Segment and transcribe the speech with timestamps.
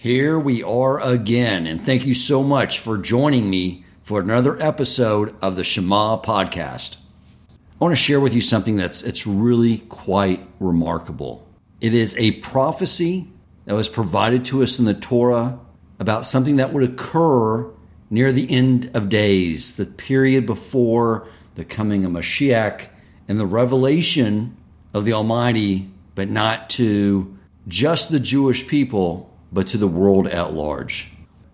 [0.00, 5.34] Here we are again, and thank you so much for joining me for another episode
[5.42, 6.98] of the Shema podcast.
[7.50, 11.44] I want to share with you something that's it's really quite remarkable.
[11.80, 13.26] It is a prophecy
[13.64, 15.58] that was provided to us in the Torah
[15.98, 17.68] about something that would occur
[18.08, 21.26] near the end of days, the period before
[21.56, 22.86] the coming of Mashiach
[23.26, 24.56] and the revelation
[24.94, 27.36] of the Almighty, but not to
[27.66, 31.12] just the Jewish people, but to the world at large.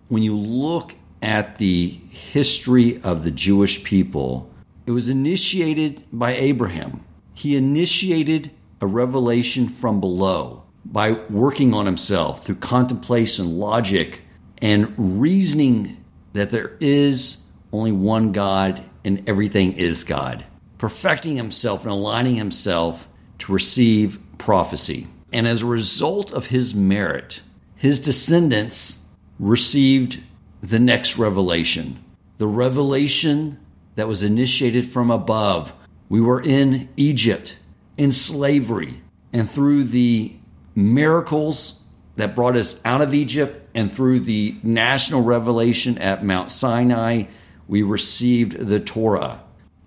[0.09, 4.51] When you look at the history of the Jewish people,
[4.87, 7.05] it was initiated by Abraham.
[7.33, 8.51] He initiated
[8.81, 14.23] a revelation from below by working on himself through contemplation, logic,
[14.61, 20.45] and reasoning that there is only one God and everything is God,
[20.79, 23.09] perfecting himself and aligning himself
[23.39, 25.07] to receive prophecy.
[25.33, 27.41] And as a result of his merit,
[27.85, 29.05] his descendants
[29.39, 30.19] received
[30.63, 32.03] the next revelation
[32.39, 33.61] the revelation
[33.97, 35.75] that was initiated from above.
[36.09, 37.59] We were in Egypt,
[37.99, 39.03] in slavery,
[39.35, 40.35] and through the
[40.75, 41.83] miracles
[42.17, 47.25] that brought us out of Egypt and through the national revelation at Mount Sinai,
[47.69, 49.43] we received the Torah.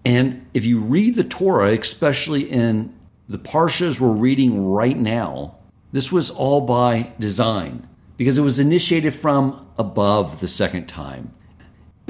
[0.05, 2.95] And if you read the Torah, especially in
[3.27, 5.55] the Parshas we're reading right now,
[5.91, 11.33] this was all by design because it was initiated from above the second time.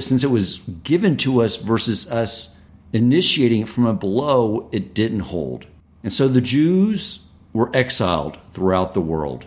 [0.00, 2.56] Since it was given to us versus us
[2.92, 5.66] initiating it from below, it didn't hold.
[6.02, 9.46] And so the Jews were exiled throughout the world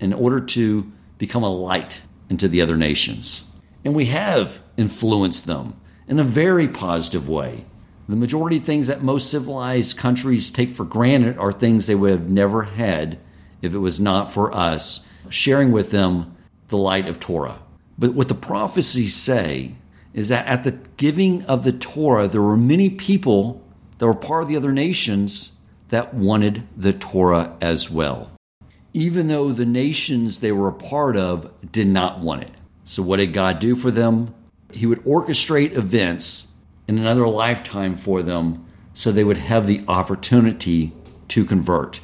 [0.00, 3.44] in order to become a light into the other nations.
[3.84, 7.66] And we have influenced them in a very positive way.
[8.08, 12.10] The majority of things that most civilized countries take for granted are things they would
[12.10, 13.18] have never had
[13.62, 16.36] if it was not for us sharing with them
[16.68, 17.60] the light of Torah.
[17.98, 19.74] But what the prophecies say
[20.14, 23.62] is that at the giving of the Torah, there were many people
[23.98, 25.52] that were part of the other nations
[25.88, 28.30] that wanted the Torah as well,
[28.92, 32.50] even though the nations they were a part of did not want it.
[32.84, 34.34] So, what did God do for them?
[34.72, 36.48] He would orchestrate events
[36.88, 38.64] in another lifetime for them
[38.94, 40.92] so they would have the opportunity
[41.28, 42.00] to convert.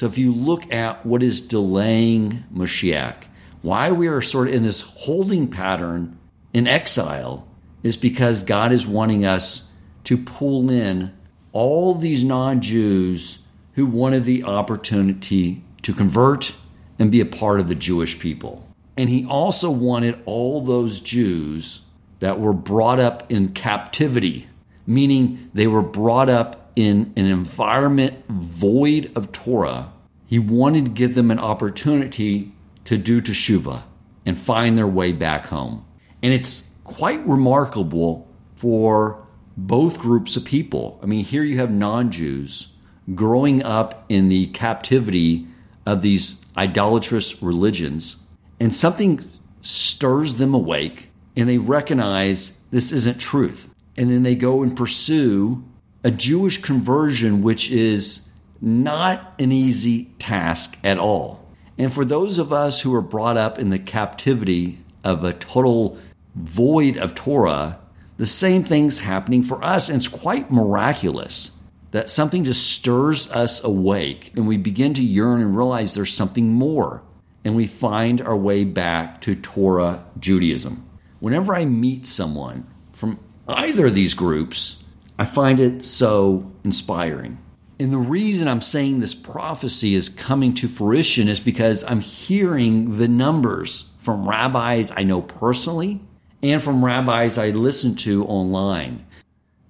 [0.00, 3.24] So, if you look at what is delaying Mashiach,
[3.60, 6.18] why we are sort of in this holding pattern
[6.54, 7.46] in exile
[7.82, 9.70] is because God is wanting us
[10.04, 11.14] to pull in
[11.52, 13.40] all these non Jews
[13.74, 16.54] who wanted the opportunity to convert
[16.98, 18.66] and be a part of the Jewish people.
[18.96, 21.82] And he also wanted all those Jews
[22.20, 24.48] that were brought up in captivity,
[24.86, 29.92] meaning they were brought up in an environment void of Torah.
[30.26, 32.52] He wanted to give them an opportunity
[32.84, 33.82] to do teshuvah
[34.24, 35.84] and find their way back home.
[36.22, 39.26] And it's quite remarkable for
[39.56, 40.98] both groups of people.
[41.02, 42.68] I mean, here you have non Jews
[43.14, 45.46] growing up in the captivity
[45.86, 48.22] of these idolatrous religions,
[48.60, 49.20] and something
[49.60, 53.68] stirs them awake, and they recognize this isn't truth.
[53.96, 55.64] And then they go and pursue
[56.02, 58.28] a Jewish conversion, which is
[58.60, 61.46] not an easy task at all.
[61.78, 65.98] And for those of us who are brought up in the captivity of a total
[66.34, 67.78] void of Torah,
[68.18, 69.88] the same thing's happening for us.
[69.88, 71.52] And it's quite miraculous
[71.90, 76.52] that something just stirs us awake and we begin to yearn and realize there's something
[76.52, 77.02] more.
[77.44, 80.86] And we find our way back to Torah Judaism.
[81.20, 83.18] Whenever I meet someone from
[83.48, 84.79] either of these groups,
[85.20, 87.36] I find it so inspiring.
[87.78, 92.96] And the reason I'm saying this prophecy is coming to fruition is because I'm hearing
[92.96, 96.00] the numbers from rabbis I know personally
[96.42, 99.04] and from rabbis I listen to online.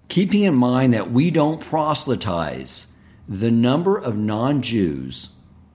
[0.06, 2.86] Keeping in mind that we don't proselytize,
[3.28, 5.30] the number of non Jews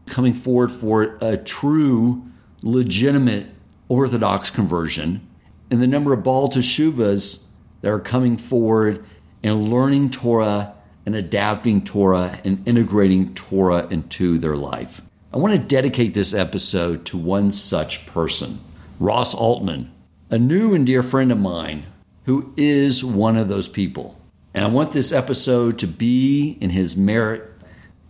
[0.05, 2.23] coming forward for a true,
[2.63, 3.47] legitimate
[3.89, 5.27] Orthodox conversion,
[5.69, 7.43] and the number of Baal Teshuvas
[7.81, 9.05] that are coming forward
[9.45, 10.73] and learning Torah
[11.05, 15.03] and adapting Torah and integrating Torah into their life.
[15.31, 18.59] I want to dedicate this episode to one such person,
[18.99, 19.91] Ross Altman,
[20.31, 21.83] a new and dear friend of mine
[22.23, 24.19] who is one of those people.
[24.55, 27.43] And I want this episode to be in his merit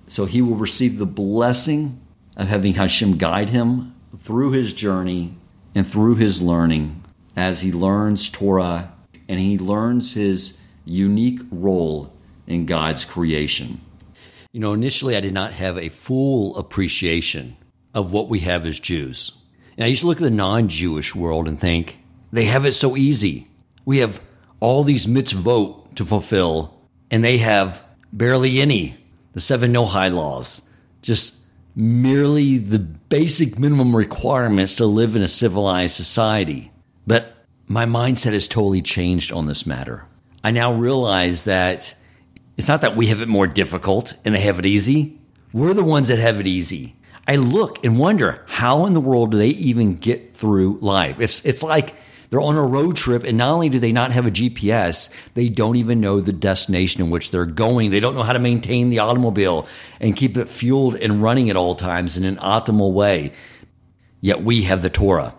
[0.08, 2.00] so he will receive the blessing
[2.38, 5.36] of having Hashem guide him through his journey
[5.74, 7.04] and through his learning
[7.36, 8.94] as he learns Torah
[9.28, 12.14] and he learns his unique role
[12.48, 13.82] in God's creation.
[14.54, 17.58] You know, initially I did not have a full appreciation
[17.94, 19.32] of what we have as Jews.
[19.78, 22.00] And I used to look at the non Jewish world and think,
[22.32, 23.48] they have it so easy.
[23.86, 24.22] We have
[24.60, 26.74] all these mitzvot to fulfill,
[27.12, 28.98] and they have barely any.
[29.34, 30.62] The seven Noahide laws,
[31.02, 31.38] just
[31.76, 36.72] merely the basic minimum requirements to live in a civilized society.
[37.06, 37.34] But
[37.68, 40.08] my mindset has totally changed on this matter.
[40.46, 41.96] I now realize that
[42.56, 45.20] it's not that we have it more difficult and they have it easy.
[45.52, 46.96] We're the ones that have it easy.
[47.28, 51.20] I look and wonder how in the world do they even get through life?
[51.20, 51.96] It's it's like
[52.30, 55.50] they're on a road trip and not only do they not have a GPS, they
[55.50, 57.90] don't even know the destination in which they're going.
[57.90, 59.68] They don't know how to maintain the automobile
[60.00, 63.32] and keep it fueled and running at all times in an optimal way.
[64.22, 65.34] Yet we have the Torah.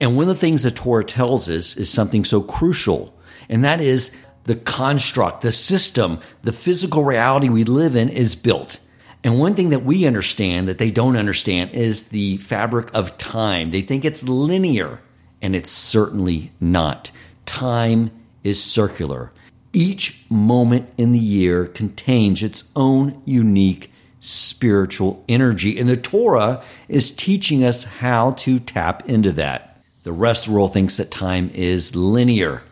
[0.00, 3.14] And one of the things the Torah tells us is something so crucial,
[3.50, 4.10] and that is
[4.48, 8.80] the construct, the system, the physical reality we live in is built.
[9.22, 13.72] And one thing that we understand that they don't understand is the fabric of time.
[13.72, 15.02] They think it's linear,
[15.42, 17.10] and it's certainly not.
[17.44, 18.10] Time
[18.42, 19.32] is circular.
[19.74, 27.10] Each moment in the year contains its own unique spiritual energy, and the Torah is
[27.10, 29.82] teaching us how to tap into that.
[30.04, 32.62] The rest of the world thinks that time is linear.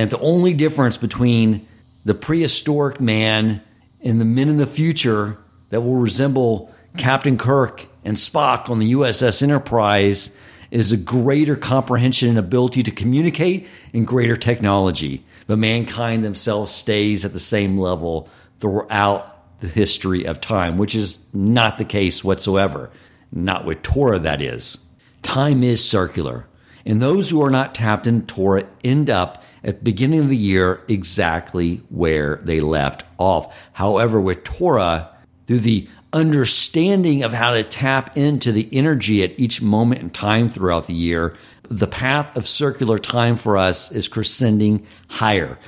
[0.00, 1.68] And the only difference between
[2.06, 3.60] the prehistoric man
[4.00, 5.36] and the men in the future
[5.68, 10.34] that will resemble Captain Kirk and Spock on the USS Enterprise
[10.70, 15.22] is a greater comprehension and ability to communicate and greater technology.
[15.46, 18.26] But mankind themselves stays at the same level
[18.58, 22.88] throughout the history of time, which is not the case whatsoever.
[23.32, 24.78] Not with Torah, that is.
[25.20, 26.46] Time is circular.
[26.86, 30.36] And those who are not tapped in Torah end up at the beginning of the
[30.36, 33.68] year exactly where they left off.
[33.72, 35.10] However, with Torah,
[35.46, 40.48] through the understanding of how to tap into the energy at each moment in time
[40.48, 41.36] throughout the year,
[41.68, 45.58] the path of circular time for us is crescending higher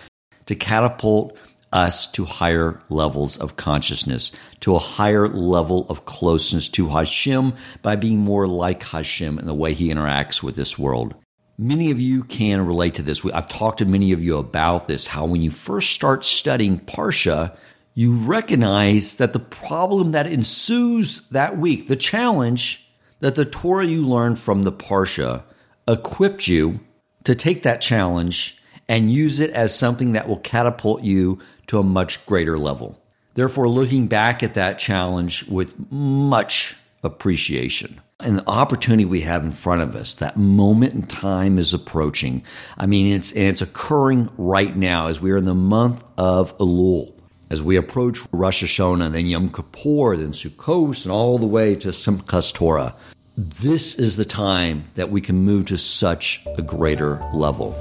[0.47, 1.39] to catapult
[1.73, 7.97] us to higher levels of consciousness, to a higher level of closeness to Hashem by
[7.97, 11.15] being more like Hashem in the way he interacts with this world.
[11.59, 13.25] Many of you can relate to this.
[13.27, 17.57] I've talked to many of you about this, how when you first start studying Parsha,
[17.95, 22.91] you recognize that the problem that ensues that week, the challenge
[23.21, 25.45] that the Torah you learned from the Parsha
[25.87, 26.81] equipped you
[27.25, 31.85] to take that challenge and use it as something that will catapult you to a
[31.85, 33.01] much greater level.
[33.35, 39.53] Therefore, looking back at that challenge with much appreciation and the opportunity we have in
[39.53, 42.45] front of us, that moment in time is approaching.
[42.77, 46.57] I mean, it's, and it's occurring right now as we are in the month of
[46.59, 47.13] Elul
[47.53, 51.89] as we approach Rosh Hashanah, then Yom Kippur, then Sukkot, and all the way to
[51.89, 52.97] Simchas Torah,
[53.37, 57.75] this is the time that we can move to such a greater level.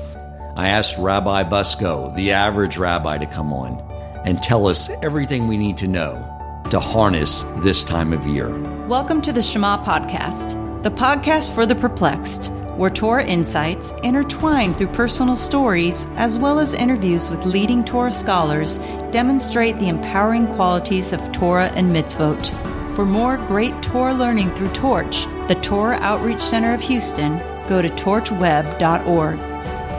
[0.58, 3.80] I asked Rabbi Bucsko, the average rabbi, to come on
[4.26, 6.31] and tell us everything we need to know
[6.72, 8.58] to harness this time of year.
[8.88, 14.88] Welcome to the Shema Podcast, the podcast for the perplexed where Torah insights intertwined through
[14.88, 18.78] personal stories as well as interviews with leading Torah scholars
[19.12, 22.48] demonstrate the empowering qualities of Torah and mitzvot.
[22.96, 27.90] For more great Torah learning through Torch, the Torah Outreach Center of Houston, go to
[27.90, 29.38] torchweb.org.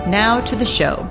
[0.09, 1.09] Now to the show.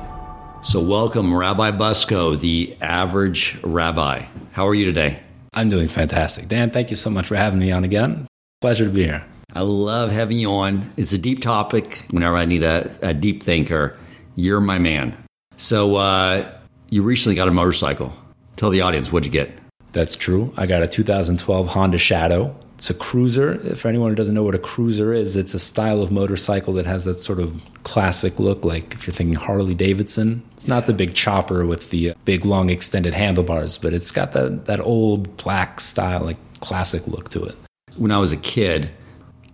[0.64, 4.26] So, welcome, Rabbi Bucsko, the average rabbi.
[4.52, 5.22] How are you today?
[5.54, 6.48] I'm doing fantastic.
[6.48, 8.28] Dan, thank you so much for having me on again.
[8.62, 9.26] Pleasure to be here.
[9.54, 10.90] I love having you on.
[10.96, 12.06] It's a deep topic.
[12.12, 13.98] Whenever I need a, a deep thinker,
[14.36, 15.18] you're my man.
[15.58, 16.50] So, uh,
[16.90, 18.14] you recently got a motorcycle.
[18.56, 19.52] Tell the audience what'd you get?
[19.92, 20.54] That's true.
[20.56, 22.56] I got a 2012 Honda Shadow.
[22.82, 23.60] It's a cruiser.
[23.76, 26.88] For anyone who doesn't know what a cruiser is, it's a style of motorcycle that
[26.88, 28.66] has that sort of classic look.
[28.66, 32.44] Like if you're thinking Harley Davidson, it's not the big chopper with the uh, big,
[32.44, 37.44] long, extended handlebars, but it's got that, that old black style, like classic look to
[37.44, 37.56] it.
[37.98, 38.90] When I was a kid,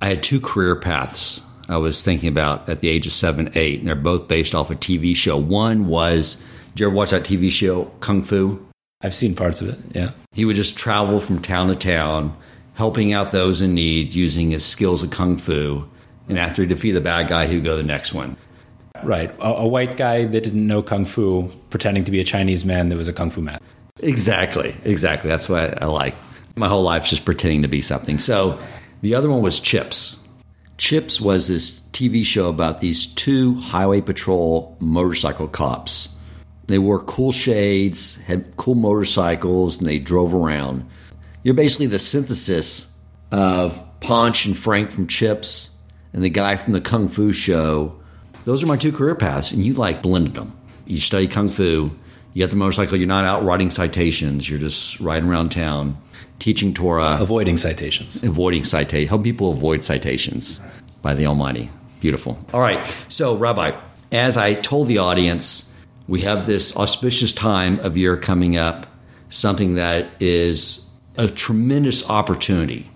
[0.02, 3.80] I had two career paths I was thinking about at the age of seven, eight,
[3.80, 5.36] and they're both based off a TV show.
[5.36, 6.38] One was,
[6.76, 8.66] did you ever watch that TV show, Kung Fu?
[9.02, 10.12] I've seen parts of it, yeah.
[10.32, 12.34] He would just travel from town to town,
[12.78, 15.90] helping out those in need using his skills of Kung Fu.
[16.30, 18.38] And after he defeated the bad guy, he would go to the next one.
[19.04, 19.32] Right.
[19.40, 22.88] A, a white guy that didn't know Kung Fu pretending to be a Chinese man
[22.90, 23.58] that was a Kung Fu man.
[24.02, 24.76] Exactly.
[24.86, 25.28] Exactly.
[25.30, 26.14] That's what I like.
[26.56, 28.20] My whole life's just pretending to be something.
[28.20, 28.60] So,
[29.02, 30.24] the other one was Chips.
[30.78, 36.10] Chips was this TV show about these two highway patrol motorcycle cops.
[36.68, 40.88] They wore cool shades, had cool motorcycles, and they drove around.
[41.44, 42.92] You're basically the synthesis
[43.32, 45.76] of Ponch and Frank from Chips
[46.14, 48.00] and the guy from the Kung Fu show.
[48.46, 50.58] Those are my two career paths, and you like blended them.
[50.86, 51.92] You study Kung Fu,
[52.34, 55.98] you get the motorcycle, you're not out writing citations, you're just riding around town,
[56.40, 58.24] teaching Torah, Avoiding citations.
[58.24, 60.62] avoiding citations, help people avoid citations
[61.02, 61.70] by the Almighty.
[62.00, 62.38] Beautiful.
[62.54, 63.78] All right, so Rabbi,
[64.12, 65.74] as I told the audience,
[66.08, 68.88] we have this auspicious time of year coming up,
[69.30, 70.87] something that is
[71.18, 72.88] a tremendous opportunity.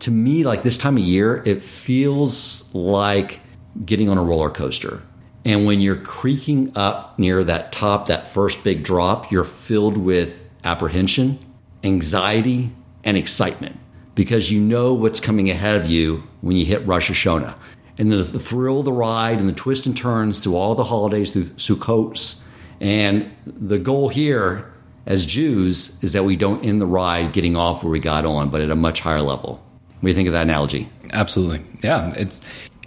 [0.00, 3.40] To me, like this time of year, it feels like
[3.84, 5.02] getting on a roller coaster.
[5.44, 10.48] And when you're creaking up near that top, that first big drop, you're filled with
[10.64, 11.38] apprehension,
[11.82, 12.70] anxiety,
[13.04, 13.76] and excitement
[14.14, 17.56] because you know what's coming ahead of you when you hit Rosh Hashanah.
[17.98, 20.84] And the, the thrill of the ride and the twists and turns through all the
[20.84, 22.40] holidays, through Sukkot.
[22.80, 24.71] And the goal here
[25.06, 28.50] as Jews is that we don't end the ride getting off where we got on,
[28.50, 29.64] but at a much higher level.
[30.00, 30.88] What do you think of that analogy?
[31.12, 31.64] Absolutely.
[31.82, 32.12] Yeah.
[32.16, 32.40] It's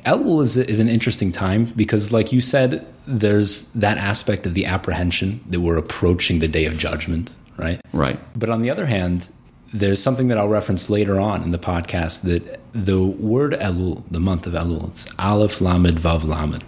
[0.06, 4.66] Elul is, is an interesting time because, like you said, there's that aspect of the
[4.66, 7.82] apprehension that we're approaching the day of judgment, right?
[7.92, 8.20] Right.
[8.38, 9.30] But on the other hand,
[9.74, 14.20] there's something that I'll reference later on in the podcast that the word Elul, the
[14.20, 16.64] month of Elul, it's Aleph Lamed Vav Lamed.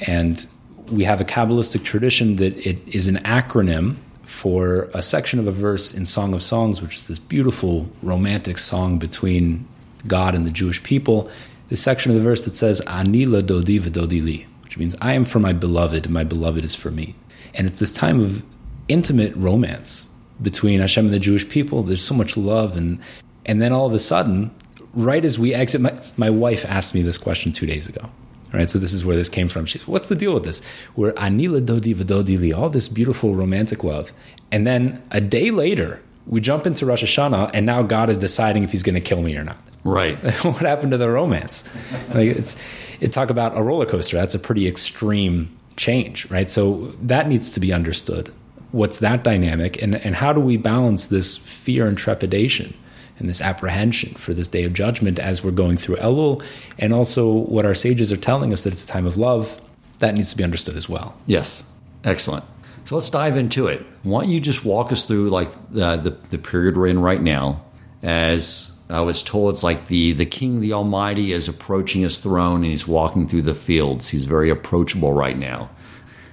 [0.00, 0.46] And
[0.90, 5.52] we have a Kabbalistic tradition that it is an acronym for a section of a
[5.52, 9.66] verse in Song of Songs, which is this beautiful romantic song between
[10.06, 11.30] God and the Jewish people.
[11.68, 15.12] This section of the verse that says, Ani la dodi v'dodi li, which means I
[15.14, 17.14] am for my beloved, and my beloved is for me.
[17.54, 18.42] And it's this time of
[18.88, 20.08] intimate romance
[20.42, 21.82] between Hashem and the Jewish people.
[21.82, 22.98] There's so much love, and
[23.46, 24.50] and then all of a sudden,
[24.94, 28.10] right as we exit, my, my wife asked me this question two days ago.
[28.54, 29.64] Right, so this is where this came from.
[29.64, 30.62] She's, what's the deal with this?
[30.94, 34.12] We're anila dodi v'dodi li, all this beautiful romantic love,
[34.52, 38.62] and then a day later we jump into Rosh Hashanah, and now God is deciding
[38.62, 39.58] if He's going to kill me or not.
[39.82, 40.16] Right.
[40.44, 41.68] what happened to the romance?
[42.14, 42.56] Like it's
[43.00, 44.16] it talk about a roller coaster.
[44.16, 46.48] That's a pretty extreme change, right?
[46.48, 48.32] So that needs to be understood.
[48.70, 52.74] What's that dynamic, and and how do we balance this fear and trepidation?
[53.18, 56.44] And this apprehension for this day of judgment as we're going through Elul,
[56.78, 59.60] and also what our sages are telling us that it's a time of love,
[59.98, 61.16] that needs to be understood as well.
[61.26, 61.64] Yes.
[62.02, 62.44] Excellent.
[62.84, 63.82] So let's dive into it.
[64.02, 67.22] Why don't you just walk us through like the, the, the period we're in right
[67.22, 67.64] now?
[68.02, 72.56] As I was told, it's like the, the King, the Almighty, is approaching his throne
[72.56, 74.08] and he's walking through the fields.
[74.08, 75.70] He's very approachable right now.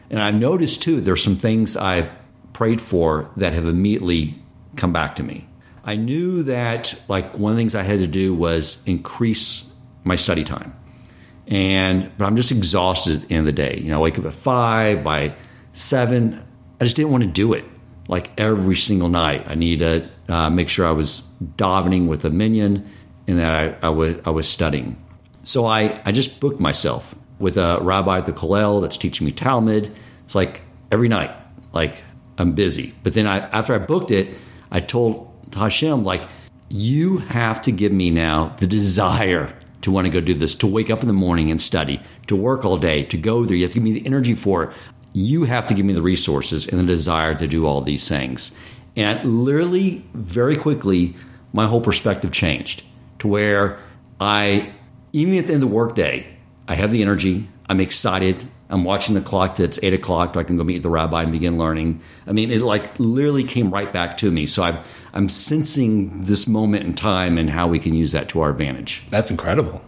[0.10, 2.12] And I've noticed too, there's some things I've
[2.52, 4.36] prayed for that have immediately
[4.76, 5.48] come back to me.
[5.84, 9.72] I knew that like one of the things I had to do was increase
[10.04, 10.76] my study time.
[11.48, 13.80] And but I'm just exhausted at the end of the day.
[13.82, 15.36] You know, I wake up at five, by
[15.74, 16.46] seven,
[16.80, 17.66] I just didn't want to do it
[18.08, 19.48] like every single night.
[19.48, 21.24] I need to uh, make sure I was
[21.58, 22.88] davening with a minyan
[23.28, 25.04] and that I, I was I was studying.
[25.44, 29.32] So I, I just booked myself with a rabbi at the Kollel that's teaching me
[29.32, 29.92] Talmud.
[30.26, 30.62] It's like
[30.92, 31.32] every night,
[31.74, 32.04] like
[32.38, 32.94] I'm busy.
[33.04, 34.36] But then I, after I booked it,
[34.72, 36.28] I told Hashem, like,
[36.70, 40.68] you have to give me now the desire to want to go do this, to
[40.68, 43.58] wake up in the morning and study, to work all day, to go there.
[43.58, 44.72] You have to give me the energy for it.
[45.14, 48.52] You have to give me the resources and the desire to do all these things.
[48.96, 51.16] And literally, very quickly,
[51.52, 52.84] my whole perspective changed
[53.20, 53.80] to where
[54.20, 54.74] I,
[55.14, 56.26] even at the end of the workday,
[56.68, 60.36] I have the energy, I'm excited, I'm watching the clock it's eight o'clock.
[60.36, 62.02] I can go meet the rabbi and begin learning.
[62.28, 64.46] I mean, it like literally came right back to me.
[64.46, 64.78] So I'm
[65.14, 69.06] I'm sensing this moment in time and how we can use that to our advantage.
[69.08, 69.82] That's incredible.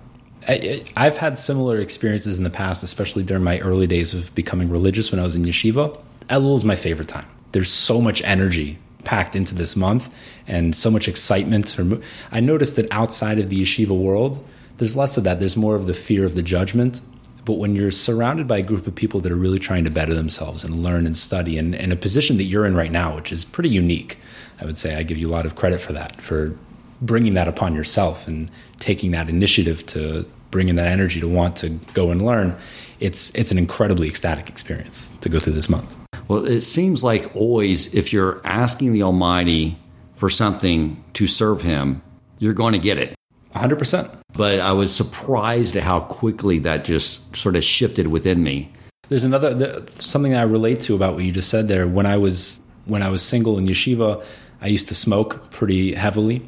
[0.47, 4.69] I, I've had similar experiences in the past, especially during my early days of becoming
[4.69, 6.01] religious when I was in yeshiva.
[6.29, 7.27] Elul is my favorite time.
[7.51, 10.13] There's so much energy packed into this month
[10.47, 11.69] and so much excitement.
[11.69, 11.99] For,
[12.31, 14.41] I noticed that outside of the yeshiva world,
[14.77, 15.39] there's less of that.
[15.39, 17.01] There's more of the fear of the judgment
[17.45, 20.13] but when you're surrounded by a group of people that are really trying to better
[20.13, 23.31] themselves and learn and study, and, and a position that you're in right now, which
[23.31, 24.17] is pretty unique,
[24.61, 26.55] I would say I give you a lot of credit for that, for
[27.01, 31.57] bringing that upon yourself and taking that initiative to bring in that energy to want
[31.57, 32.55] to go and learn.
[32.99, 35.97] It's it's an incredibly ecstatic experience to go through this month.
[36.27, 39.77] Well, it seems like always if you're asking the Almighty
[40.15, 42.01] for something to serve Him,
[42.39, 43.15] you're going to get it.
[43.55, 44.22] 100%.
[44.33, 48.71] But I was surprised at how quickly that just sort of shifted within me.
[49.09, 51.87] There's another the, something I relate to about what you just said there.
[51.87, 54.23] When I was when I was single in yeshiva,
[54.61, 56.41] I used to smoke pretty heavily,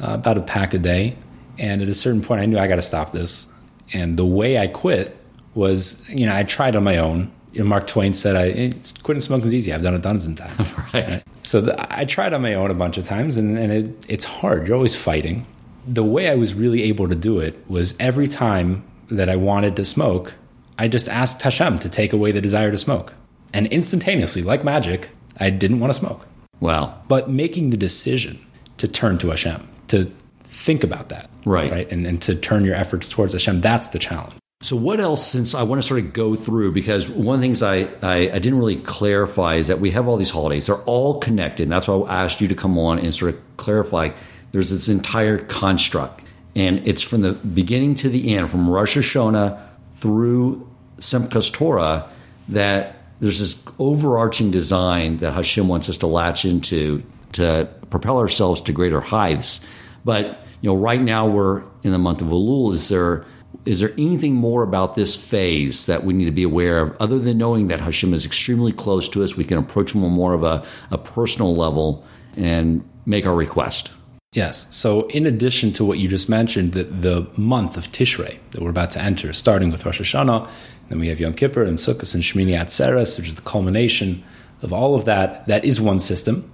[0.00, 1.16] uh, about a pack a day.
[1.58, 3.46] And at a certain point, I knew I got to stop this.
[3.92, 5.16] And the way I quit
[5.54, 7.30] was, you know, I tried on my own.
[7.52, 8.72] You know, Mark Twain said, "I
[9.04, 9.72] quitting smoking is easy.
[9.72, 10.94] I've done it dozens of times." right.
[11.08, 11.22] right.
[11.42, 14.24] So the, I tried on my own a bunch of times, and, and it, it's
[14.24, 14.66] hard.
[14.66, 15.46] You're always fighting
[15.86, 19.76] the way I was really able to do it was every time that I wanted
[19.76, 20.34] to smoke,
[20.78, 23.14] I just asked Hashem to take away the desire to smoke.
[23.52, 26.26] And instantaneously, like magic, I didn't want to smoke.
[26.60, 26.98] Wow.
[27.08, 28.44] But making the decision
[28.78, 30.10] to turn to Hashem, to
[30.40, 31.70] think about that, Right.
[31.70, 34.34] right, and, and to turn your efforts towards Hashem, that's the challenge.
[34.62, 37.44] So, what else, since I want to sort of go through, because one of the
[37.44, 40.66] things I, I, I didn't really clarify is that we have all these holidays.
[40.68, 41.64] They're all connected.
[41.64, 44.10] And that's why I asked you to come on and sort of clarify.
[44.54, 46.22] There's this entire construct,
[46.54, 49.60] and it's from the beginning to the end, from Rosh Hashanah
[49.94, 52.08] through Simchas Torah,
[52.50, 58.60] that there's this overarching design that Hashem wants us to latch into to propel ourselves
[58.60, 59.60] to greater heights.
[60.04, 62.74] But you know, right now we're in the month of Elul.
[62.74, 63.24] Is there
[63.64, 67.18] is there anything more about this phase that we need to be aware of, other
[67.18, 69.36] than knowing that Hashem is extremely close to us?
[69.36, 72.04] We can approach him on more of a, a personal level
[72.36, 73.90] and make our request.
[74.34, 74.66] Yes.
[74.74, 78.70] So, in addition to what you just mentioned, the, the month of Tishrei that we're
[78.70, 80.48] about to enter, starting with Rosh Hashanah,
[80.88, 84.22] then we have Yom Kippur and Sukkot and Shmini Atzeres, which is the culmination
[84.60, 85.46] of all of that.
[85.46, 86.50] That is one system.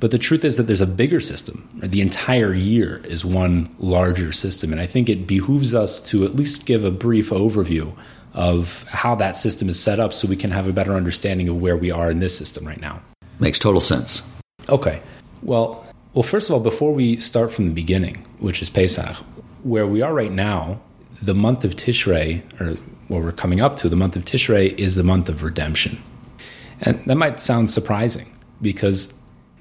[0.00, 1.68] But the truth is that there's a bigger system.
[1.74, 4.72] The entire year is one larger system.
[4.72, 7.94] And I think it behooves us to at least give a brief overview
[8.32, 11.60] of how that system is set up so we can have a better understanding of
[11.60, 13.02] where we are in this system right now.
[13.40, 14.22] Makes total sense.
[14.68, 15.02] Okay.
[15.42, 15.84] Well,
[16.14, 19.16] well, first of all, before we start from the beginning, which is Pesach,
[19.62, 20.80] where we are right now,
[21.20, 22.76] the month of Tishrei, or
[23.08, 26.02] what we're coming up to, the month of Tishrei is the month of redemption.
[26.80, 29.14] And that might sound surprising because,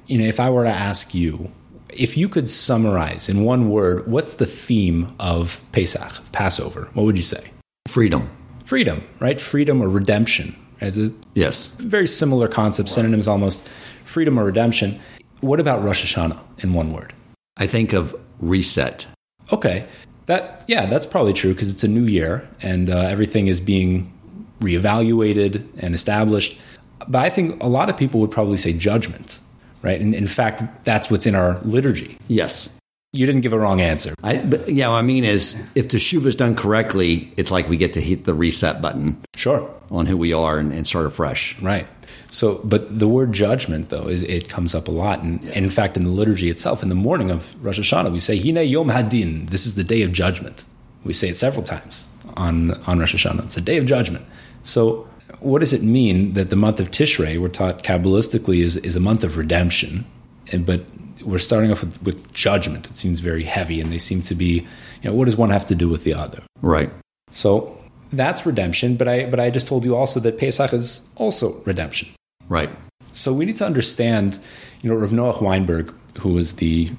[0.06, 1.51] you know, if I were to ask you,
[1.89, 7.06] if you could summarize in one word, what's the theme of Pesach, of Passover, what
[7.06, 7.50] would you say?
[7.88, 8.30] Freedom.
[8.66, 9.39] Freedom, right?
[9.39, 10.56] Freedom or redemption.
[10.80, 11.68] As a Yes.
[11.80, 13.68] very similar concept, synonyms almost,
[14.06, 15.00] freedom or redemption.
[15.41, 17.13] What about Rosh Hashanah in one word?
[17.58, 19.08] I think of reset.
[19.51, 19.88] Okay,
[20.25, 24.13] that yeah, that's probably true because it's a new year and uh, everything is being
[24.60, 26.60] reevaluated and established.
[27.07, 29.40] But I think a lot of people would probably say judgment,
[29.81, 30.00] right?
[30.01, 32.18] And in fact, that's what's in our liturgy.
[32.27, 32.70] Yes.
[33.13, 34.13] You didn't give a wrong answer.
[34.24, 37.70] I, but yeah, what I mean is, if the teshuva is done correctly, it's like
[37.70, 41.05] we get to hit the reset button Sure, on who we are and, and start
[41.05, 41.59] afresh.
[41.61, 41.87] right.
[42.29, 45.70] So, but the word judgment, though, is it comes up a lot, and, and in
[45.70, 48.89] fact, in the liturgy itself, in the morning of Rosh Hashanah, we say "Hine Yom
[48.89, 50.65] Hadin." This is the day of judgment.
[51.05, 53.43] We say it several times on on Rosh Hashanah.
[53.46, 54.25] It's the day of judgment.
[54.63, 55.07] So,
[55.39, 59.00] what does it mean that the month of Tishrei, we're taught kabbalistically, is is a
[59.00, 60.05] month of redemption,
[60.51, 60.91] and but
[61.27, 62.87] we're starting off with, with judgment.
[62.87, 64.66] It seems very heavy, and they seem to be,
[65.01, 66.42] you know, what does one have to do with the other?
[66.61, 66.90] Right.
[67.31, 67.77] So
[68.13, 68.96] that's redemption.
[68.96, 72.09] But I but I just told you also that Pesach is also redemption.
[72.48, 72.70] Right.
[73.11, 74.40] So we need to understand,
[74.81, 76.90] you know, Rav Noach Weinberg, who was the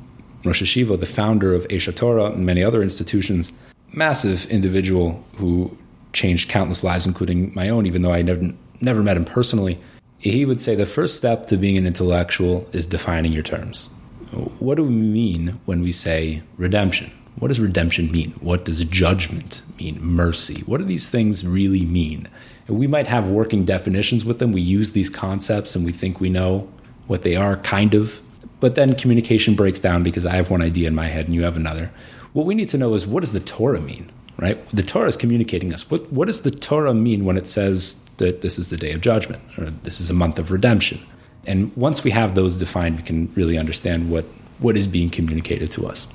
[0.45, 3.53] Rosh HaYeshiva, the founder of Aish HaTorah and many other institutions,
[3.93, 5.77] massive individual who
[6.13, 8.51] changed countless lives, including my own, even though I never
[8.83, 9.81] never met him personally.
[10.19, 13.91] He would say the first step to being an intellectual is defining your terms.
[14.59, 17.13] What do we mean when we say redemption?
[17.39, 18.33] What does redemption mean?
[18.41, 20.03] What does judgment mean?
[20.03, 20.63] Mercy?
[20.63, 22.29] What do these things really mean?
[22.67, 24.53] And we might have working definitions with them.
[24.53, 26.69] We use these concepts and we think we know
[27.07, 28.21] what they are, kind of.
[28.61, 31.45] But then communication breaks down because I have one idea in my head and you
[31.45, 31.91] have another.
[32.33, 34.59] What we need to know is what does the Torah mean, right?
[34.71, 35.89] The Torah is communicating us.
[35.91, 39.01] What, what does the Torah mean when it says that this is the day of
[39.01, 41.01] judgment or this is a month of redemption?
[41.49, 44.27] And once we have those defined, we can really understand what,
[44.59, 46.07] what is being communicated to us.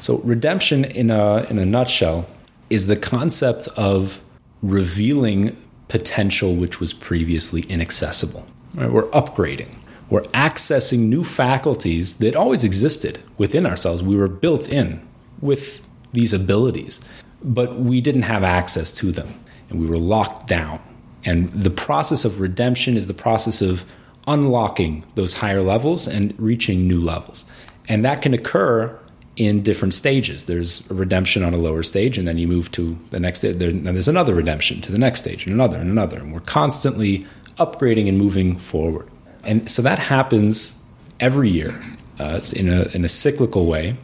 [0.00, 2.26] So, redemption, in a, in a nutshell,
[2.70, 4.22] is the concept of
[4.62, 5.56] revealing
[5.88, 8.46] potential which was previously inaccessible.
[8.74, 8.90] Right?
[8.90, 9.74] We're upgrading,
[10.08, 14.02] we're accessing new faculties that always existed within ourselves.
[14.02, 15.06] We were built in
[15.42, 17.02] with these abilities,
[17.44, 20.80] but we didn't have access to them, and we were locked down.
[21.24, 23.84] And the process of redemption is the process of
[24.26, 27.44] unlocking those higher levels and reaching new levels.
[27.88, 28.98] And that can occur
[29.36, 30.44] in different stages.
[30.44, 33.40] There's a redemption on a lower stage, and then you move to the next.
[33.40, 36.18] There, then there's another redemption to the next stage, and another, and another.
[36.18, 37.26] And we're constantly
[37.58, 39.08] upgrading and moving forward.
[39.44, 40.82] And so that happens
[41.18, 41.82] every year
[42.18, 43.96] uh, in, a, in a cyclical way.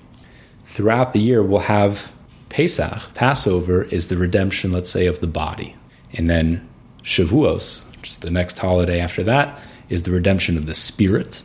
[0.64, 2.12] Throughout the year, we'll have
[2.48, 5.76] Pesach, Passover, is the redemption, let's say, of the body.
[6.14, 6.66] And then
[7.02, 11.42] Shavuos, which is the next holiday after that, is the redemption of the spirit.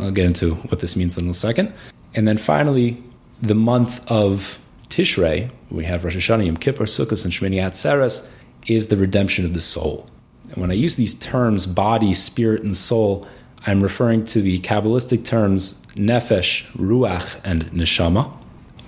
[0.00, 1.72] I'll get into what this means in a second.
[2.14, 3.02] And then finally,
[3.42, 8.28] the month of Tishrei, we have Rosh Hashanah, Yom Kippur, Sukkot, and Shmini Atzeres,
[8.66, 10.08] is the redemption of the soul.
[10.50, 13.26] And when I use these terms, body, spirit, and soul,
[13.66, 18.36] I'm referring to the Kabbalistic terms nefesh, ruach, and neshama.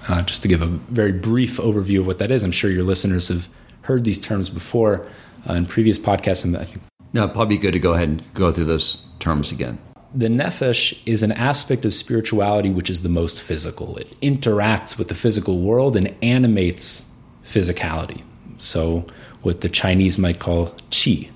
[0.08, 2.84] Uh, just to give a very brief overview of what that is, I'm sure your
[2.84, 3.48] listeners have
[3.82, 5.08] heard these terms before
[5.48, 8.52] uh, in previous podcasts, and I think no, probably good to go ahead and go
[8.52, 9.78] through those terms again.
[10.14, 13.96] The nefesh is an aspect of spirituality which is the most physical.
[13.98, 17.04] It interacts with the physical world and animates
[17.44, 18.22] physicality.
[18.58, 19.06] So,
[19.42, 21.30] what the Chinese might call qi.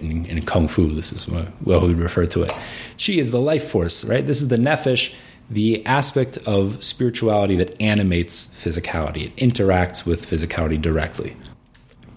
[0.00, 2.50] In, in kung fu, this is what we refer to it.
[2.98, 4.26] Qi is the life force, right?
[4.26, 5.14] This is the nefesh,
[5.48, 9.26] the aspect of spirituality that animates physicality.
[9.26, 11.36] It interacts with physicality directly.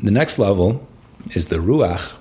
[0.01, 0.87] The next level
[1.33, 2.15] is the ruach,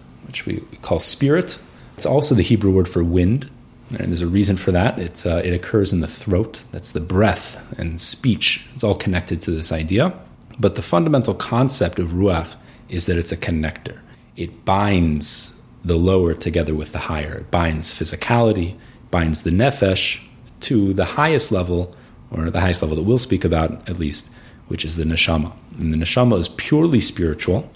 [0.45, 1.59] which we call spirit.
[1.95, 3.51] It's also the Hebrew word for wind.
[3.99, 4.99] And there's a reason for that.
[4.99, 6.65] It's, uh, it occurs in the throat.
[6.73, 8.67] That's the breath and speech.
[8.75, 10.13] It's all connected to this idea.
[10.59, 12.57] But the fundamental concept of ruach
[12.89, 13.99] is that it's a connector.
[14.37, 17.35] It binds the lower together with the higher.
[17.35, 18.77] It binds physicality,
[19.11, 20.23] binds the nefesh
[20.61, 21.95] to the highest level,
[22.31, 24.33] or the highest level that we'll speak about at least,
[24.67, 25.55] which is the neshama.
[25.79, 27.71] And the neshama is purely spiritual,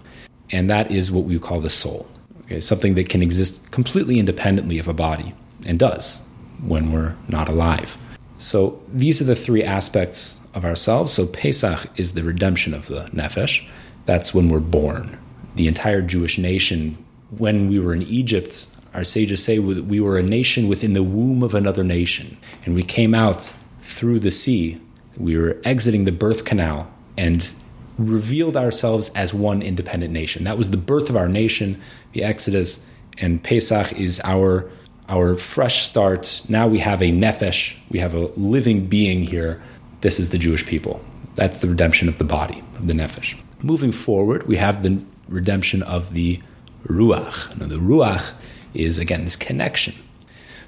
[0.51, 2.09] and that is what we call the soul.
[2.51, 5.35] Okay, something that can exist completely independently of a body,
[5.65, 6.27] and does
[6.67, 7.97] when we're not alive.
[8.39, 11.13] So these are the three aspects of ourselves.
[11.13, 13.69] So Pesach is the redemption of the nefesh.
[14.05, 15.17] That's when we're born.
[15.55, 16.99] The entire Jewish nation,
[17.39, 21.45] when we were in Egypt, our sages say we were a nation within the womb
[21.45, 22.37] of another nation.
[22.65, 24.81] And we came out through the sea.
[25.17, 27.55] We were exiting the birth canal and
[28.01, 30.45] revealed ourselves as one independent nation.
[30.45, 31.81] That was the birth of our nation,
[32.13, 32.85] the Exodus,
[33.19, 34.71] and Pesach is our
[35.09, 36.41] our fresh start.
[36.49, 39.61] Now we have a nefesh, we have a living being here.
[40.03, 41.05] This is the Jewish people.
[41.35, 43.37] That's the redemption of the body, of the nefesh.
[43.61, 46.41] Moving forward, we have the redemption of the
[46.87, 47.57] ruach.
[47.59, 48.35] Now, the ruach
[48.73, 49.95] is, again, this connection.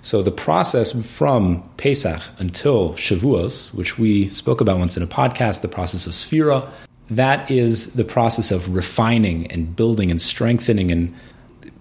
[0.01, 5.62] So the process from Pesach until Shavuos, which we spoke about once in a podcast,
[5.62, 6.68] the process of Sphira,
[7.16, 11.14] that is the process of refining and building and strengthening and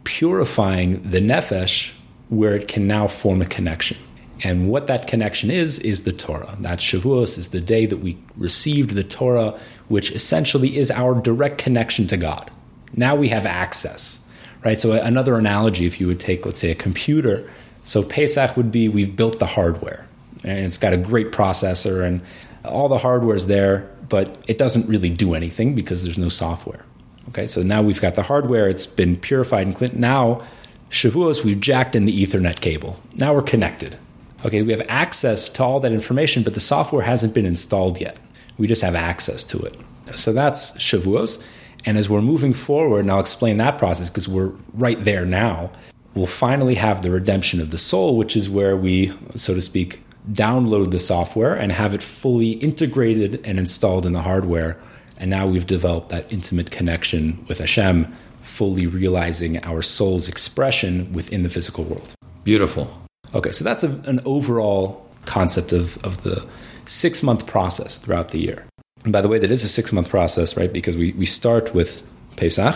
[0.04, 1.94] purifying the nefesh
[2.30, 3.98] where it can now form a connection.
[4.44, 6.56] And what that connection is, is the Torah.
[6.62, 11.60] That Shavuos is the day that we received the Torah, which essentially is our direct
[11.60, 12.50] connection to God.
[12.96, 14.22] Now we have access,
[14.66, 14.80] right?
[14.80, 17.50] So, another analogy, if you would take, let's say, a computer,
[17.84, 20.08] so Pesach would be we've built the hardware,
[20.44, 22.22] and it's got a great processor, and
[22.66, 26.86] all the hardware is there, but it doesn't really do anything because there's no software.
[27.30, 29.98] Okay, so now we've got the hardware, it's been purified and cleaned.
[29.98, 30.46] Now,
[30.90, 33.00] Shavuos, we've jacked in the Ethernet cable.
[33.16, 33.98] Now we're connected.
[34.46, 38.20] Okay, we have access to all that information, but the software hasn't been installed yet.
[38.58, 39.80] We just have access to it.
[40.16, 41.42] So that's Shavuos.
[41.86, 45.70] And as we're moving forward, and I'll explain that process because we're right there now,
[46.16, 50.02] we'll finally have the redemption of the soul, which is where we, so to speak,
[50.30, 54.78] download the software and have it fully integrated and installed in the hardware.
[55.18, 61.44] And now we've developed that intimate connection with Hashem, fully realizing our soul's expression within
[61.44, 62.14] the physical world.
[62.44, 62.92] Beautiful.
[63.34, 66.46] Okay, so that's a, an overall concept of, of the
[66.86, 68.66] six month process throughout the year.
[69.04, 70.72] And by the way, that is a six month process, right?
[70.72, 72.76] Because we, we start with Pesach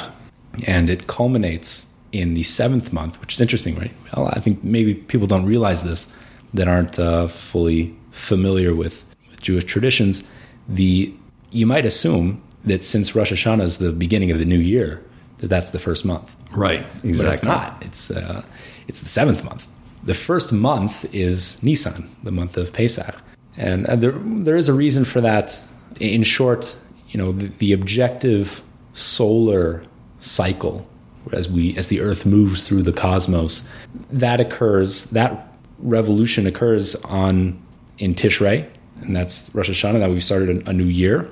[0.67, 3.91] and it culminates in the seventh month, which is interesting, right?
[4.15, 6.11] Well, I think maybe people don't realize this
[6.55, 10.23] that aren't uh, fully familiar with, with Jewish traditions.
[10.67, 11.13] The
[11.51, 15.03] you might assume that since Rosh Hashanah is the beginning of the new year,
[15.37, 16.35] that that's the first month.
[16.51, 16.79] Right.
[17.03, 17.15] Exactly.
[17.23, 17.85] But it's not.
[17.85, 18.43] It's uh,
[18.87, 19.67] it's the seventh month.
[20.03, 23.21] The first month is Nisan, the month of Pesach,
[23.57, 25.63] and uh, there there is a reason for that.
[25.99, 26.77] In short,
[27.09, 29.83] you know, the, the objective solar
[30.19, 30.85] cycle
[31.31, 33.67] as we as the Earth moves through the cosmos,
[34.09, 35.05] that occurs.
[35.05, 37.61] That revolution occurs on
[37.97, 38.69] in Tishrei,
[39.01, 39.99] and that's Rosh Hashanah.
[39.99, 41.29] That we started a, new year,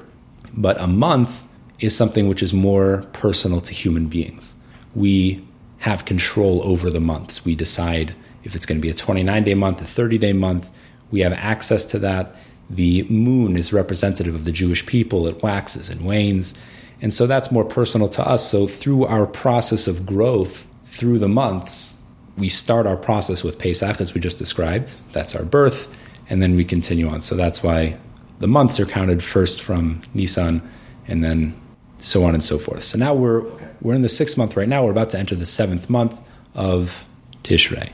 [0.54, 1.44] but a month
[1.80, 4.56] is something which is more personal to human beings.
[4.96, 5.46] We
[5.80, 7.44] have control over the months.
[7.44, 10.70] We decide if it's going to be a 29 day month, a 30 day month.
[11.12, 12.36] We have access to that.
[12.70, 16.56] The moon is representative of the Jewish people, it waxes and wanes.
[17.02, 18.50] And so that's more personal to us.
[18.50, 21.98] So through our process of growth through the months,
[22.38, 25.02] we start our process with Pesach, as we just described.
[25.14, 25.94] That's our birth.
[26.30, 27.22] And then we continue on.
[27.22, 27.98] So that's why
[28.40, 30.62] the months are counted first from Nisan
[31.08, 31.54] and then
[31.98, 32.84] so on and so forth.
[32.84, 33.44] So now we're
[33.82, 34.84] we're in the sixth month right now.
[34.84, 37.08] We're about to enter the seventh month of
[37.44, 37.90] Tishrei.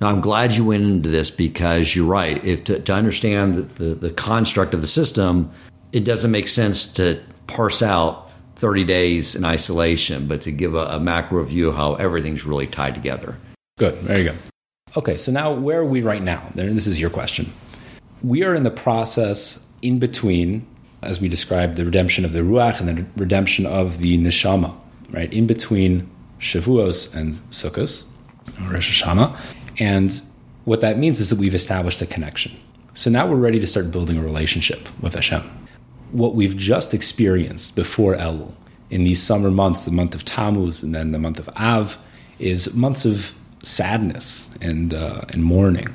[0.00, 2.42] Now, I'm glad you went into this because you're right.
[2.44, 5.50] If to, to understand the, the, the, construct of the system,
[5.92, 10.84] it doesn't make sense to parse out 30 days in isolation, but to give a,
[10.86, 13.38] a macro view of how everything's really tied together.
[13.78, 14.00] Good.
[14.02, 14.34] There you go.
[14.96, 16.50] Okay, so now where are we right now?
[16.54, 17.52] This is your question.
[18.22, 20.66] We are in the process in between
[21.02, 24.74] as we described, the redemption of the Ruach and the redemption of the Neshama,
[25.10, 25.32] right?
[25.32, 26.08] In between
[26.38, 28.06] Shavuos and Sukkot,
[28.60, 29.38] or Rosh Hashanah.
[29.78, 30.20] And
[30.64, 32.52] what that means is that we've established a connection.
[32.94, 35.42] So now we're ready to start building a relationship with Hashem.
[36.12, 38.54] What we've just experienced before Elul
[38.90, 41.98] in these summer months, the month of Tammuz and then the month of Av,
[42.38, 43.34] is months of
[43.66, 45.86] sadness and, uh, and mourning.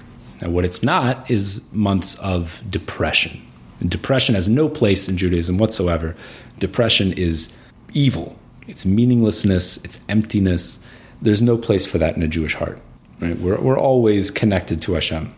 [0.41, 3.41] Now, what it's not is months of depression.
[3.87, 6.15] Depression has no place in Judaism whatsoever.
[6.59, 7.51] Depression is
[7.93, 10.79] evil, it's meaninglessness, it's emptiness.
[11.21, 12.81] There's no place for that in a Jewish heart.
[13.19, 13.37] Right?
[13.37, 15.33] We're, we're always connected to Hashem.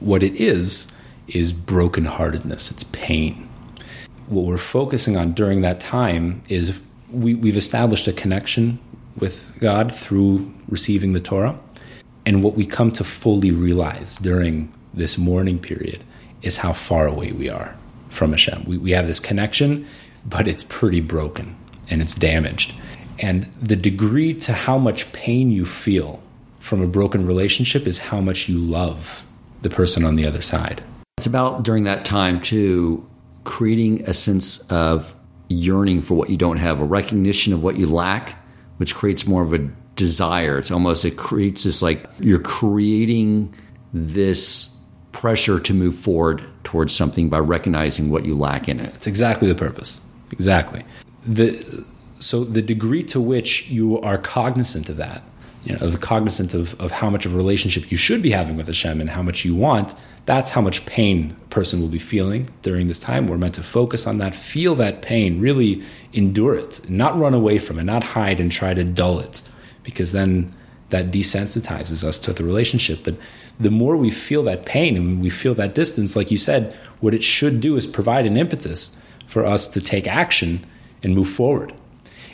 [0.00, 0.88] What it is,
[1.28, 3.48] is brokenheartedness, it's pain.
[4.28, 8.78] What we're focusing on during that time is we, we've established a connection
[9.16, 11.58] with God through receiving the Torah.
[12.28, 16.04] And what we come to fully realize during this mourning period
[16.42, 17.74] is how far away we are
[18.10, 18.64] from Hashem.
[18.66, 19.86] We, we have this connection,
[20.26, 21.56] but it's pretty broken
[21.88, 22.74] and it's damaged.
[23.18, 26.22] And the degree to how much pain you feel
[26.58, 29.24] from a broken relationship is how much you love
[29.62, 30.82] the person on the other side.
[31.16, 33.04] It's about during that time, too,
[33.44, 35.14] creating a sense of
[35.48, 38.36] yearning for what you don't have, a recognition of what you lack,
[38.76, 39.66] which creates more of a
[39.98, 40.56] desire.
[40.58, 43.54] It's almost, it creates this like you're creating
[43.92, 44.74] this
[45.12, 48.94] pressure to move forward towards something by recognizing what you lack in it.
[48.94, 50.00] It's exactly the purpose.
[50.30, 50.84] Exactly.
[51.26, 51.84] The,
[52.20, 55.22] so the degree to which you are cognizant of that,
[55.64, 58.56] you know, the cognizant of, of how much of a relationship you should be having
[58.56, 61.98] with Hashem and how much you want, that's how much pain a person will be
[61.98, 63.26] feeling during this time.
[63.26, 65.82] We're meant to focus on that, feel that pain, really
[66.12, 69.42] endure it, not run away from it, not hide and try to dull it,
[69.88, 70.52] because then
[70.90, 73.00] that desensitizes us to the relationship.
[73.04, 73.16] But
[73.58, 77.14] the more we feel that pain and we feel that distance, like you said, what
[77.14, 78.94] it should do is provide an impetus
[79.26, 80.62] for us to take action
[81.02, 81.72] and move forward.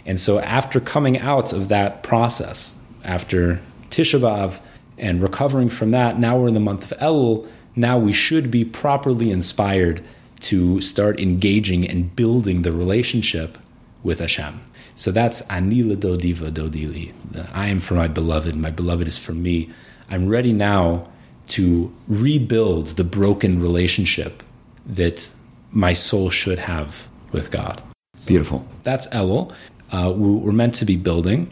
[0.05, 4.61] And so, after coming out of that process, after Tisha B'Av
[4.99, 7.49] and recovering from that, now we're in the month of Elul.
[7.77, 10.03] Now we should be properly inspired
[10.41, 13.59] to start engaging and building the relationship
[14.03, 14.61] with Hashem.
[14.95, 17.13] So that's Anila Dodiva Dodili.
[17.53, 19.71] I am for my beloved, my beloved is for me.
[20.09, 21.09] I'm ready now
[21.49, 24.43] to rebuild the broken relationship
[24.87, 25.33] that
[25.71, 27.83] my soul should have with God.
[28.27, 28.67] Beautiful.
[28.83, 29.53] That's Elul.
[29.91, 31.51] Uh, we're meant to be building.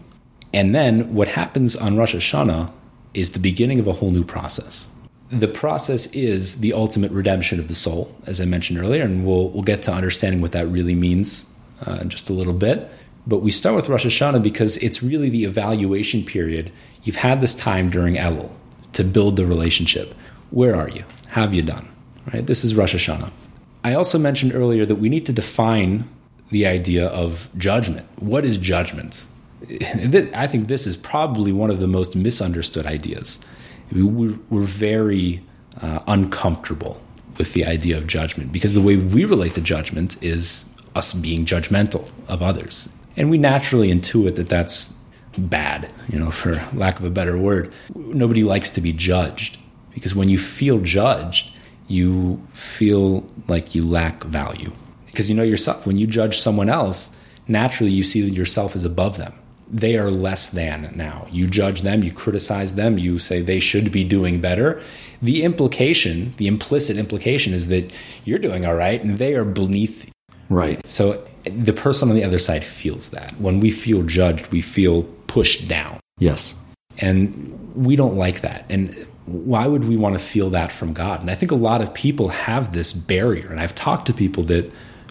[0.55, 2.73] And then what happens on Rosh Hashanah
[3.15, 4.89] is the beginning of a whole new process.
[5.31, 9.49] The process is the ultimate redemption of the soul, as I mentioned earlier, and we'll,
[9.51, 11.47] we'll get to understanding what that really means
[11.87, 12.91] uh, in just a little bit.
[13.27, 16.73] But we start with Rosh Hashanah because it's really the evaluation period.
[17.05, 18.53] You've had this time during Elul
[18.95, 20.15] to build the relationship.
[20.51, 21.05] Where are you?
[21.29, 21.89] Have you done?
[22.33, 22.45] Right?
[22.45, 23.31] This is Rosh Hashanah.
[23.85, 26.09] I also mentioned earlier that we need to define
[26.51, 28.07] the idea of judgment.
[28.17, 29.27] What is judgment?
[29.71, 33.41] I think this is probably one of the most misunderstood ideas.
[33.93, 35.45] We're very
[35.81, 37.01] uh, uncomfortable
[37.39, 41.47] with the idea of judgment because the way we relate to judgment is us being
[41.47, 42.93] judgmental of others.
[43.17, 44.97] And we naturally intuit that that's
[45.39, 47.73] bad, you know, for lack of a better word.
[47.95, 49.59] Nobody likes to be judged
[49.95, 51.55] because when you feel judged,
[51.89, 54.73] you feel like you lack value.
[55.07, 57.17] Because you know yourself, when you judge someone else,
[57.49, 59.35] naturally you see that yourself is above them.
[59.69, 61.27] They are less than now.
[61.31, 64.83] You judge them, you criticize them, you say they should be doing better.
[65.23, 67.93] The implication, the implicit implication is that
[68.25, 70.07] you're doing all right and they are beneath.
[70.07, 70.13] you.
[70.51, 70.87] Right.
[70.87, 73.33] So the person on the other side feels that.
[73.41, 76.01] When we feel judged, we feel pushed down.
[76.19, 76.55] Yes.
[76.99, 78.65] And we don't like that.
[78.69, 78.95] And
[79.27, 81.21] why would we want to feel that from God?
[81.21, 83.51] And I think a lot of people have this barrier.
[83.51, 84.71] And I've talked to people that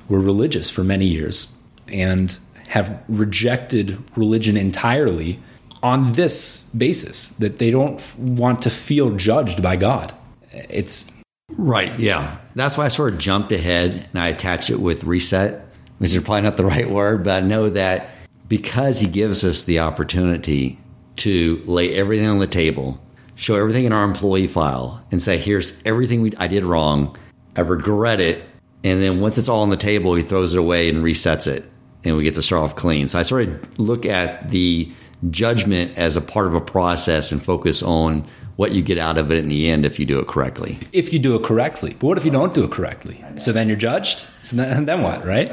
[0.09, 1.51] were religious for many years
[1.87, 5.39] and have rejected religion entirely
[5.83, 10.13] on this basis that they don't want to feel judged by God.
[10.51, 11.11] It's
[11.57, 12.37] right, yeah.
[12.55, 15.65] That's why I sort of jumped ahead and I attached it with reset,
[16.01, 18.09] which is probably not the right word, but I know that
[18.47, 20.79] because he gives us the opportunity
[21.17, 22.99] to lay everything on the table,
[23.35, 27.15] show everything in our employee file, and say, here's everything we, I did wrong.
[27.55, 28.41] I regret it.
[28.83, 31.63] And then once it's all on the table, he throws it away and resets it,
[32.03, 33.07] and we get to start off clean.
[33.07, 34.91] So I sort of look at the
[35.29, 39.31] judgment as a part of a process and focus on what you get out of
[39.31, 40.77] it in the end if you do it correctly.
[40.91, 41.91] If you do it correctly.
[41.91, 43.23] But what if you don't do it correctly?
[43.35, 44.29] So then you're judged?
[44.41, 45.49] So then, then what, right?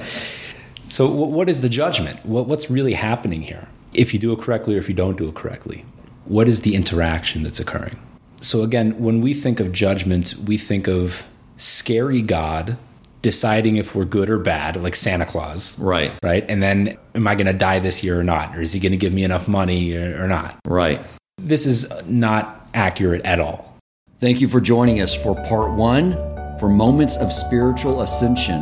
[0.88, 2.24] So, what is the judgment?
[2.24, 3.68] What's really happening here?
[3.92, 5.84] If you do it correctly or if you don't do it correctly,
[6.24, 7.98] what is the interaction that's occurring?
[8.40, 12.78] So, again, when we think of judgment, we think of scary God
[13.20, 15.78] deciding if we're good or bad, like Santa Claus.
[15.78, 16.12] Right.
[16.22, 16.48] Right.
[16.48, 18.56] And then am I going to die this year or not?
[18.56, 20.58] Or is he going to give me enough money or, or not?
[20.64, 21.00] Right.
[21.36, 23.78] This is not accurate at all.
[24.18, 26.14] Thank you for joining us for part one
[26.58, 28.60] for Moments of Spiritual Ascension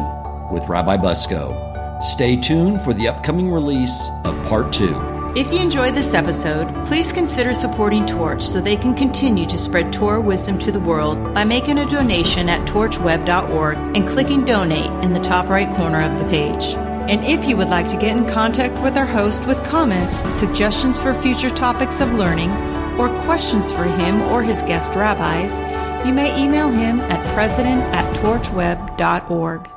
[0.51, 2.03] with Rabbi Bucsko.
[2.03, 4.95] Stay tuned for the upcoming release of part two.
[5.35, 9.92] If you enjoyed this episode, please consider supporting Torch so they can continue to spread
[9.92, 15.12] Torah wisdom to the world by making a donation at torchweb.org and clicking donate in
[15.12, 16.75] the top right corner of the page.
[17.09, 20.99] And if you would like to get in contact with our host with comments, suggestions
[20.99, 22.51] for future topics of learning,
[22.98, 25.61] or questions for him or his guest rabbis,
[26.06, 29.75] you may email him at president at torchweb.org.